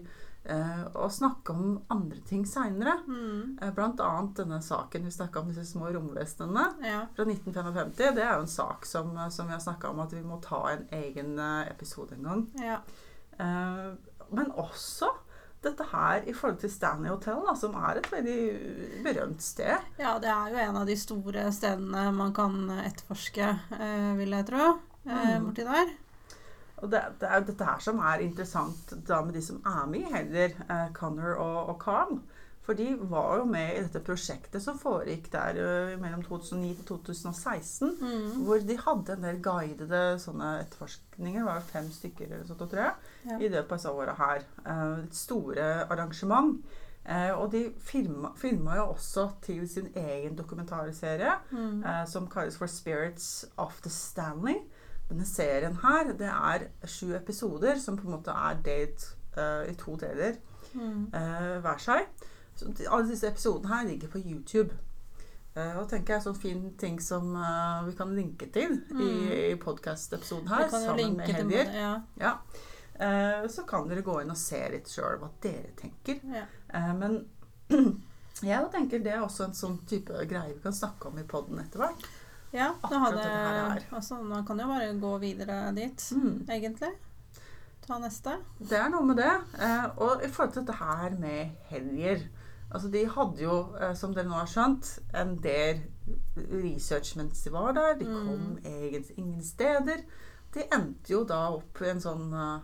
[0.45, 2.97] eh, å snakke om andre ting seinere.
[3.07, 3.59] Mm.
[3.75, 7.01] Blant annet denne saken vi snakka om, disse små romvesenene Ja.
[7.15, 7.95] fra 1955.
[7.95, 10.63] Det er jo en sak som, som vi har snakka om at vi må ta
[10.71, 12.47] en egen eh, episode en gang.
[12.59, 12.79] ja.
[13.39, 13.91] Eh,
[14.31, 15.09] Men også
[15.61, 19.77] dette her i forhold til Stanley Hotel, da, som er et veldig berømt sted.
[19.99, 24.45] Ja, det er jo en av de store stedene man kan etterforske, eh, vil jeg
[24.47, 25.45] tro, eh, Mm.
[25.49, 25.91] borti der.
[26.81, 29.85] Og det, det er jo dette her som er interessant da med de som er
[29.89, 32.19] med i heller, eh, Connor og, og Carl.
[32.61, 36.85] For de var jo med i dette prosjektet som foregikk der uh, mellom 2009 til
[36.91, 37.95] 2016.
[38.01, 38.43] Mm.
[38.45, 41.39] Hvor de hadde en del guidede sånne etterforskninger.
[41.41, 42.93] Det var jo fem stykker eller sånt, tror jeg,
[43.31, 43.39] Ja.
[43.41, 44.45] i løpet av disse åra her.
[44.61, 46.61] Uh, Et store arrangement.
[47.01, 48.29] Uh, og de filma,
[48.77, 51.83] jo også til sin egen dokumentarserie Mm.
[52.07, 54.61] som kalles for 'Spirits of the Stanley'.
[55.11, 59.03] Denne serien her, det er sju episoder som på en måte er delt
[59.37, 60.39] uh, i to deler
[60.71, 61.09] Mm.
[61.11, 62.05] uh, hver seg.
[62.55, 64.71] Så alle disse episodene her ligger på YouTube.
[65.51, 69.09] Eh, og tenker jeg sånn fin ting som uh, vi kan linke til i,
[69.49, 71.73] i podkast-episoden her, sammen med Helger.
[71.75, 71.89] Ja.
[72.21, 72.37] Ja.
[73.51, 76.23] Så kan dere gå inn og se litt sjøl hva dere tenker.
[76.31, 76.45] Ja.
[76.95, 77.17] Men
[78.53, 81.59] jeg tenker det er også en sånn type greie vi kan snakke om i poden
[81.59, 82.07] etter hvert.
[82.53, 83.85] Ja, det hadde det her.
[83.95, 86.45] Altså, man kan jo bare gå videre dit, Mm.
[86.49, 86.91] egentlig.
[87.87, 88.37] Ta neste.
[88.59, 89.31] Det er noe med det.
[89.59, 92.27] Eh, og i forhold til dette her med helger
[92.73, 95.81] Altså, de hadde jo, eh, som dere nå har skjønt, en del
[96.37, 97.97] research mens de var der.
[97.99, 98.57] De kom Mm.
[98.63, 99.97] egentlig ingen steder.
[100.53, 102.61] De endte jo da opp i en sånn eh,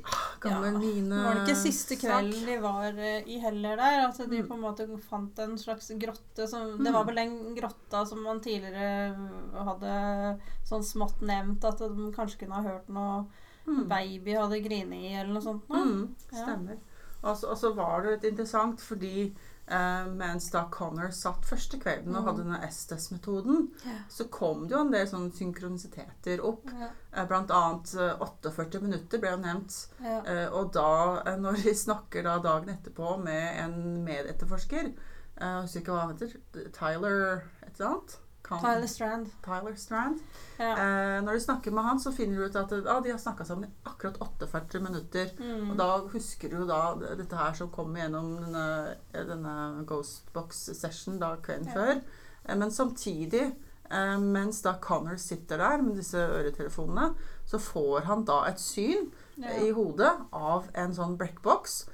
[0.00, 2.02] ja, gammel Ja, Var det ikke siste sak.
[2.04, 4.08] kvelden de var eh, i Heller der?
[4.08, 4.48] At de Mm.
[4.48, 8.40] på en måte fant en slags grotte som Det var vel den grotta som man
[8.40, 9.14] tidligere
[9.52, 13.26] hadde sånn smått nevnt at de kanskje kunne ha hørt noe
[13.66, 13.88] Mm.
[13.88, 15.66] baby hadde grinet i, eller noe sånt.
[15.70, 15.84] noe.
[15.84, 16.76] Mm, stemmer.
[17.22, 19.34] Og så, altså, altså var det litt interessant fordi
[19.68, 22.26] eh, mens da Connor satt første kvelden og Mm.
[22.28, 23.98] hadde denne Estes-metoden, Ja.
[24.08, 26.70] så kom det jo en del sånne synkronisiteter opp.
[26.80, 29.86] Ja, Uh, Blant annet uh, 48 minutter ble jo nevnt.
[30.02, 34.92] Eh, Og da, eh, når de snakker da dagen etterpå med en medetterforsker
[35.40, 36.34] uh, husker ikke hva han heter.
[36.72, 38.16] Tyler et eller annet?
[38.44, 39.30] Kan- Tyler Strand.
[39.44, 40.18] Tyler Strand.
[40.58, 40.72] Ja.
[40.76, 43.44] Eh, når du snakker med han, så finner du ut at ah, de har snakka
[43.48, 45.30] sammen i akkurat 48 minutter.
[45.40, 45.70] Mm.
[45.70, 49.54] Og da husker du da dette her som kom gjennom denne, denne
[49.88, 51.72] Ghostbox-session da kvelden Ja.
[51.72, 52.02] før.
[52.44, 53.54] Eh, Men samtidig,
[53.90, 57.14] eh, mens da Connor sitter der med disse øretelefonene,
[57.46, 59.48] så får han da et syn ja.
[59.64, 61.18] i hodet av en sånn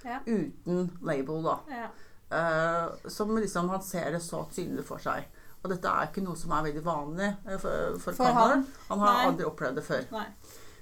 [0.05, 0.19] Ja.
[0.27, 1.59] uten label, da.
[1.69, 1.89] ja.
[2.33, 5.25] Eh, som liksom han ser det så tydelig for seg.
[5.63, 8.63] Og dette er ikke noe som er veldig vanlig eh, for, for, For han?
[8.89, 9.27] Han har Nei.
[9.29, 10.07] aldri opplevd det før.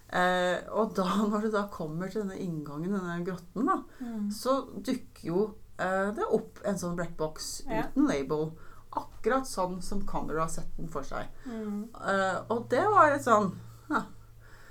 [0.08, 4.28] Eh, og da, når du da kommer til denne inngangen, denne grotten, da, Mm.
[4.32, 5.40] så dukker jo
[5.78, 7.84] eh, det opp en sånn brekkboks Ja.
[7.88, 8.52] uten label.
[8.98, 11.26] Akkurat sånn som Conrad har sett den for seg.
[11.46, 11.88] Mm.
[11.94, 13.50] Eh, og det var litt sånn
[13.90, 14.06] huh.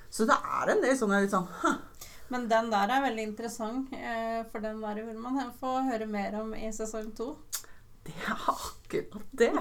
[0.09, 1.77] Så det er en del sånne litt sånn huh.
[2.31, 6.33] Men den der er veldig interessant, eh, for den der vil man få høre mer
[6.41, 7.35] om i sesong to.
[8.07, 9.51] Det er akkurat det.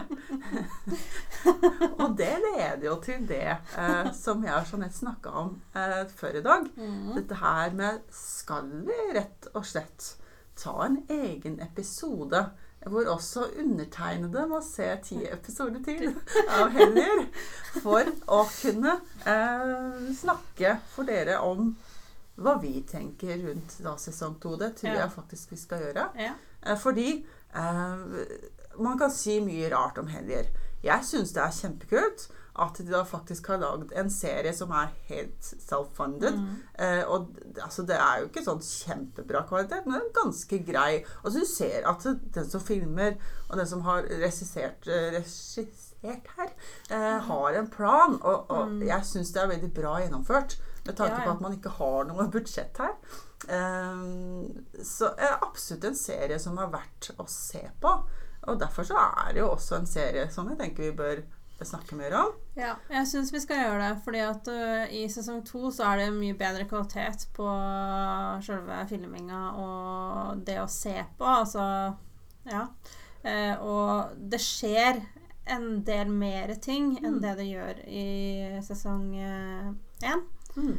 [2.03, 6.39] og det leder jo til det eh, som jeg og Jeanette snakka om eh, før
[6.39, 6.69] i dag.
[6.77, 7.11] Mm.
[7.17, 10.13] Dette her med Skal vi rett og slett
[10.57, 12.47] ta en egen episode
[12.87, 16.13] hvor også undertegnede må se ti episoder til
[16.55, 17.25] av Heller
[17.83, 18.93] for å kunne
[19.27, 21.73] eh, snakke for dere om
[22.37, 24.55] hva vi tenker rundt da sesong to.
[24.61, 26.07] Det tror jeg faktisk vi skal gjøre.
[26.21, 26.35] Ja.
[26.63, 27.09] Eh, Fordi
[27.57, 30.51] man kan si mye rart om Helger.
[30.85, 34.93] Jeg syns det er kjempekult at de da faktisk har lagd en serie som er
[35.11, 36.39] helt self-funded.
[36.41, 36.55] Mm.
[36.81, 41.03] Eh, og altså, det er jo ikke sånn kjempebra kvalitet, men ganske grei.
[41.23, 43.19] Og så du ser at den som filmer,
[43.51, 46.55] og den som har regissert, eh, regissert her,
[46.89, 48.17] eh, har en plan.
[48.23, 48.81] Og, og Mm.
[48.89, 52.05] jeg syns det er veldig bra gjennomført, med tanke Ja, på at man ikke har
[52.09, 52.95] noe budsjett her.
[53.51, 57.93] Um, så er absolutt en serie som er verdt å se på.
[58.47, 58.95] Og derfor så
[59.27, 61.25] er det jo også en serie som jeg tenker vi bør
[61.65, 62.35] snakke mer om.
[62.55, 63.93] Ja, jeg syns vi skal gjøre det.
[64.05, 67.47] Fordi at uh, i sesong to så er det mye bedre kvalitet på
[68.45, 71.25] selve filminga og det å se på.
[71.43, 71.65] Altså
[72.47, 72.67] Ja.
[73.27, 75.01] Uh, og det skjer
[75.51, 77.21] en del mer ting enn Mm.
[77.23, 78.07] det det gjør i
[78.67, 80.23] sesong én.
[80.57, 80.77] Mm.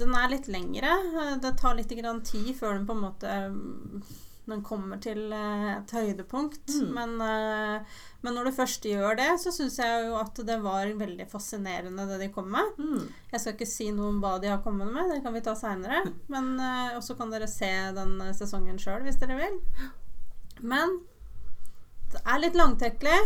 [0.00, 0.96] Den er litt lengre.
[1.42, 4.02] Det tar litt tid før den på en måte mm,
[4.50, 6.72] den kommer til eh, et høydepunkt.
[6.74, 6.88] Mm.
[6.96, 10.90] Men, eh, men når du først gjør det, så syns jeg jo at det var
[11.00, 12.78] veldig fascinerende det de kom med.
[12.78, 13.06] Mm.
[13.32, 15.56] Jeg skal ikke si noe om hva de har kommet med, det kan vi ta
[15.58, 16.02] seinere.
[16.34, 19.60] Men eh, også kan dere se den sesongen sjøl hvis dere vil.
[20.60, 20.98] Men
[22.10, 23.20] det er litt langtekkelig.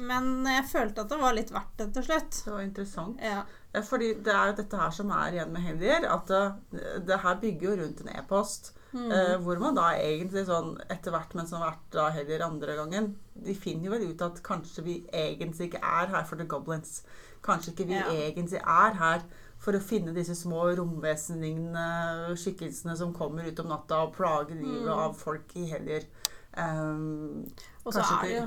[0.00, 2.44] Men jeg følte at det var litt verdt det til slutt.
[2.44, 3.22] Det var interessant.
[3.22, 3.42] Ja.
[3.72, 7.36] Fordi det er jo dette her som er igjen med Hellier, at det, det her
[7.40, 8.72] bygger jo rundt en e-post.
[8.92, 9.10] Mm.
[9.14, 12.74] Eh, hvor man da egentlig sånn etter hvert, mens man har vært da Hellier andre
[12.74, 13.04] gangen
[13.38, 17.04] De finner jo vel ut at kanskje vi egentlig ikke er her for The Goblins.
[17.46, 18.08] Kanskje ikke vi Ja.
[18.10, 19.22] egentlig er her
[19.62, 24.82] for å finne disse små romvesenlignende skikkelsene som kommer ut om natta og plager livet
[24.90, 24.98] Mm.
[24.98, 26.02] av folk i helger.
[26.58, 27.44] Um,
[27.86, 28.46] Og så er det jo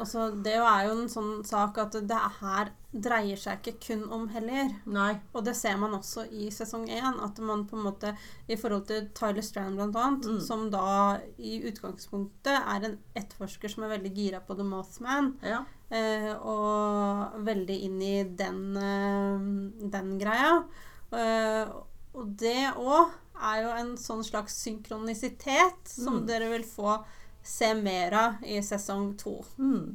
[0.00, 4.24] altså, Det er jo en sånn sak at det her dreier seg ikke kun om
[4.28, 5.20] heller nei.
[5.34, 8.12] Og det ser man også i sesong én, at man på en måte
[8.48, 10.40] i forhold til Tyler Strand annet, Mm.
[10.40, 15.64] som da i utgangspunktet er en etterforsker som er veldig gira på The Mothman, Ja.
[15.90, 20.64] eh, og veldig inn i den, eh, den greia.
[21.12, 21.68] Eh,
[22.14, 23.10] og det òg
[23.42, 26.26] er jo en sånn slags synkronisitet som Mm.
[26.26, 27.04] dere vil få
[27.44, 29.38] se mer av i sesong to.
[29.58, 29.94] Mm.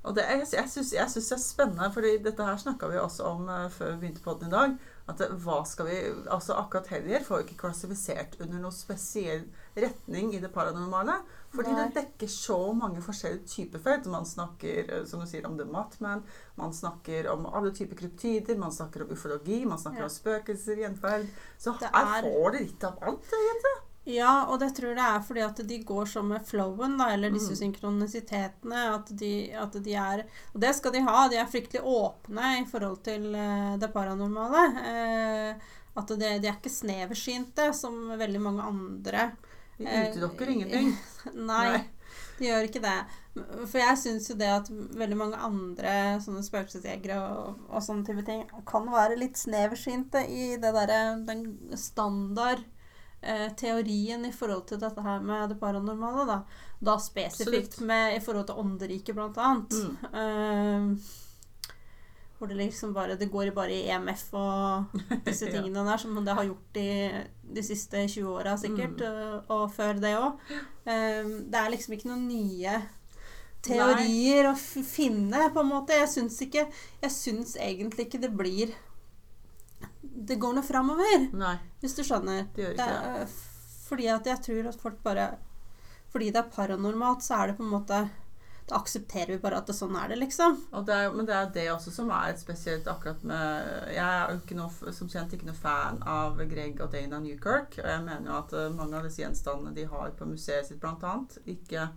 [0.00, 3.50] Og det, jeg, jeg syns det er spennende, for dette her snakka vi også om
[3.52, 4.76] uh, før vi begynte på den i dag.
[5.10, 5.96] At det, hva skal vi,
[6.30, 9.42] altså Akkurat helger får jo ikke klassifisert under noen spesiell
[9.76, 11.18] retning i det paranormale.
[11.52, 11.82] Fordi Nei.
[11.90, 14.08] det dekker så mange forskjellige typer felt.
[14.08, 16.24] Man snakker eh, som du sier, om The Mothman,
[16.56, 20.08] man snakker om alle typer kryptider, man snakker om ufologi, man snakker Ja.
[20.08, 21.28] om spøkelser, gjenferd.
[21.60, 23.76] Så her er- får det litt av alt, egentlig.
[24.10, 27.30] Ja, og det tror jeg er fordi at de går sånn med flowen, da, eller
[27.34, 27.58] disse Mm.
[27.60, 28.80] synkronisitetene.
[28.94, 31.28] At de, at de er Og det skal de ha.
[31.28, 34.64] De er fryktelig åpne i forhold til uh, det paranormale.
[34.80, 39.30] Uh, at det, de er ikke sneversynte som veldig mange andre.
[39.78, 40.92] De utelukker uh, ingenting.
[41.34, 41.84] Nei, Nei.
[42.38, 42.98] de gjør ikke det.
[43.70, 45.92] For jeg syns jo det at veldig mange andre
[46.24, 51.44] sånne spøkelsesjegere og, og sånne type ting kan være litt sneversynte i det derre den
[51.78, 52.64] standard
[53.22, 56.38] eh, teorien i forhold til dette her med det paranormale, da.
[56.80, 59.72] Da spesifikt med i forhold til ånderiket, blant annet.
[59.72, 59.96] Mm.
[60.14, 61.18] Eh,
[62.40, 64.94] hvor det liksom bare Det går bare i EMF og
[65.26, 65.52] disse Ja.
[65.58, 67.10] tingene der, som det har gjort i
[67.52, 69.04] de siste 20 åra sikkert, Mm.
[69.12, 70.38] og, og før det òg.
[70.86, 72.78] det er liksom ikke noen nye
[73.62, 75.92] teorier å f finne, på en måte.
[75.92, 76.08] Jeg
[77.12, 78.72] syns egentlig ikke det blir
[80.02, 82.46] Det går noe framover, Nei, hvis du skjønner.
[82.54, 83.20] det gjør ikke det.
[83.22, 83.36] er,
[83.88, 85.28] fordi at jeg tror at folk bare
[86.12, 88.00] Fordi det er paranormalt, så er det på en måte
[88.68, 90.56] Da aksepterer vi bare at det, sånn er det, liksom.
[90.86, 94.38] Det er, men det er det også som er spesielt akkurat med Jeg er jo
[94.44, 97.78] ikke noe, som kjent ikke noe fan av Greg og Dana Newkirk.
[97.82, 100.78] Og jeg mener jo at eh, mange av disse gjenstandene de har på museet sitt
[100.80, 101.88] blant annet, ikke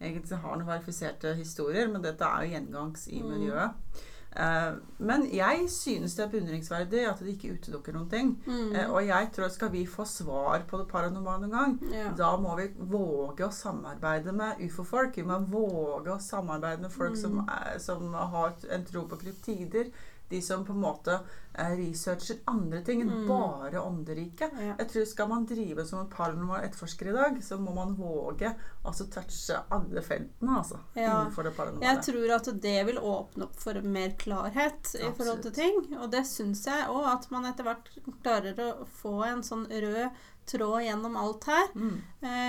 [0.00, 3.30] egentlig har noen verifiserte historier, men dette er jo gjengangs i Mm.
[3.32, 4.04] miljøet.
[4.36, 8.28] Eh, men jeg synes det er beundringsverdig at de ikke utelukker noen ting.
[8.46, 8.76] Mm.
[8.76, 12.10] Eh, og jeg tror skal vi få svar på det paranormale en gang, Ja.
[12.16, 15.16] da må vi våge å samarbeide med ufo-folk.
[15.16, 17.48] Vi må våge å samarbeide med folk som, Mm.
[17.48, 19.90] er, som har en tro på kryptider.
[20.30, 21.16] De som på en måte
[21.58, 23.26] eh, researcher andre ting enn Mm.
[23.28, 24.52] bare ånderiket.
[24.54, 24.74] Ja.
[24.78, 28.54] Jeg tror Skal man drive som en paranormal etterforsker i dag, så må man våge
[28.84, 31.10] altså touche alle feltene altså, Ja.
[31.24, 31.82] innenfor det paranormale.
[31.90, 35.80] Jeg tror at det vil åpne opp for mer klarhet i forhold til ting.
[36.00, 37.90] Og det syns jeg òg, at man etter hvert
[38.22, 40.10] klarer å få en sånn rød
[40.46, 41.68] tråd gjennom alt her.
[41.74, 41.98] Mm.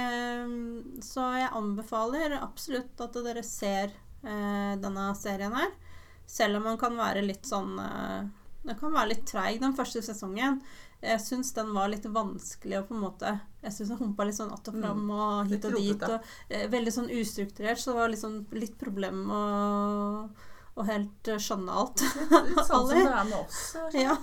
[0.05, 3.91] Eh, så jeg anbefaler absolutt at dere ser
[4.23, 5.71] eh, denne serien her.
[6.31, 8.21] Selv om man kan være litt sånn eh,
[8.63, 10.61] Den kan være litt treig den første sesongen.
[11.01, 13.31] Jeg syns den var litt vanskelig å på en måte
[13.65, 16.03] Jeg syns den humpa litt sånn att og fram og hit og dit.
[16.07, 19.41] Og, eh, veldig sånn ustrukturert, så det var liksom litt problem å,
[20.77, 22.03] og helt eh, skjønne alt.
[22.05, 23.59] Litt sånn som det er med oss.
[23.81, 24.15] eh, ja.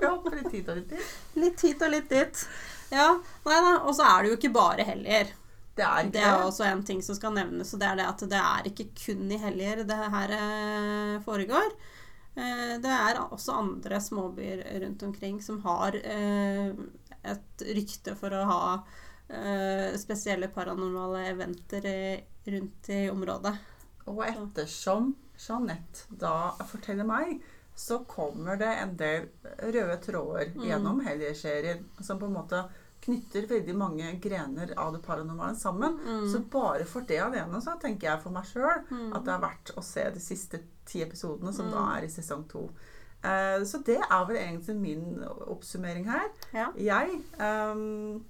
[0.00, 1.12] Vi hopper litt hit og litt dit.
[1.44, 2.42] Litt hit og litt dit.
[2.92, 3.10] Ja,
[3.46, 3.76] nei da.
[3.86, 5.30] Og så er det jo ikke bare helger.
[5.76, 8.24] Det er Det er også en ting som skal nevnes, og det er det at
[8.28, 11.72] det er ikke kun i helger det her eh, foregår.
[12.36, 16.74] Eh, det er også andre småbyer rundt omkring som har eh,
[17.22, 18.62] et rykte for å ha
[19.96, 21.86] spesielle paranormale eventer
[22.52, 23.54] rundt i området.
[24.10, 27.38] Og ettersom Jeanette da forteller meg,
[27.74, 29.28] så kommer det en del
[29.62, 30.64] røde tråder Mm.
[30.68, 32.64] gjennom Hellier-serien som på en måte
[33.02, 35.98] knytter veldig mange grener av det paranormale sammen.
[36.06, 36.26] Mm.
[36.32, 39.12] Så bare for det alene så tenker jeg for meg sjøl Mm.
[39.16, 41.72] at det er verdt å se de siste ti episodene, som Mm.
[41.72, 42.68] da er i sesong to.
[43.24, 46.28] Eh, så det er vel egentlig min oppsummering her.
[46.52, 46.68] Ja.
[46.76, 48.24] Jeg um,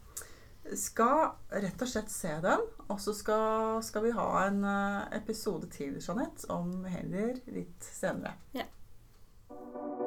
[0.75, 5.67] skal rett og slett se den, og så skal, skal vi ha en eh, episode
[5.71, 8.35] til, Jeanette, om heller litt senere.
[9.49, 10.02] Small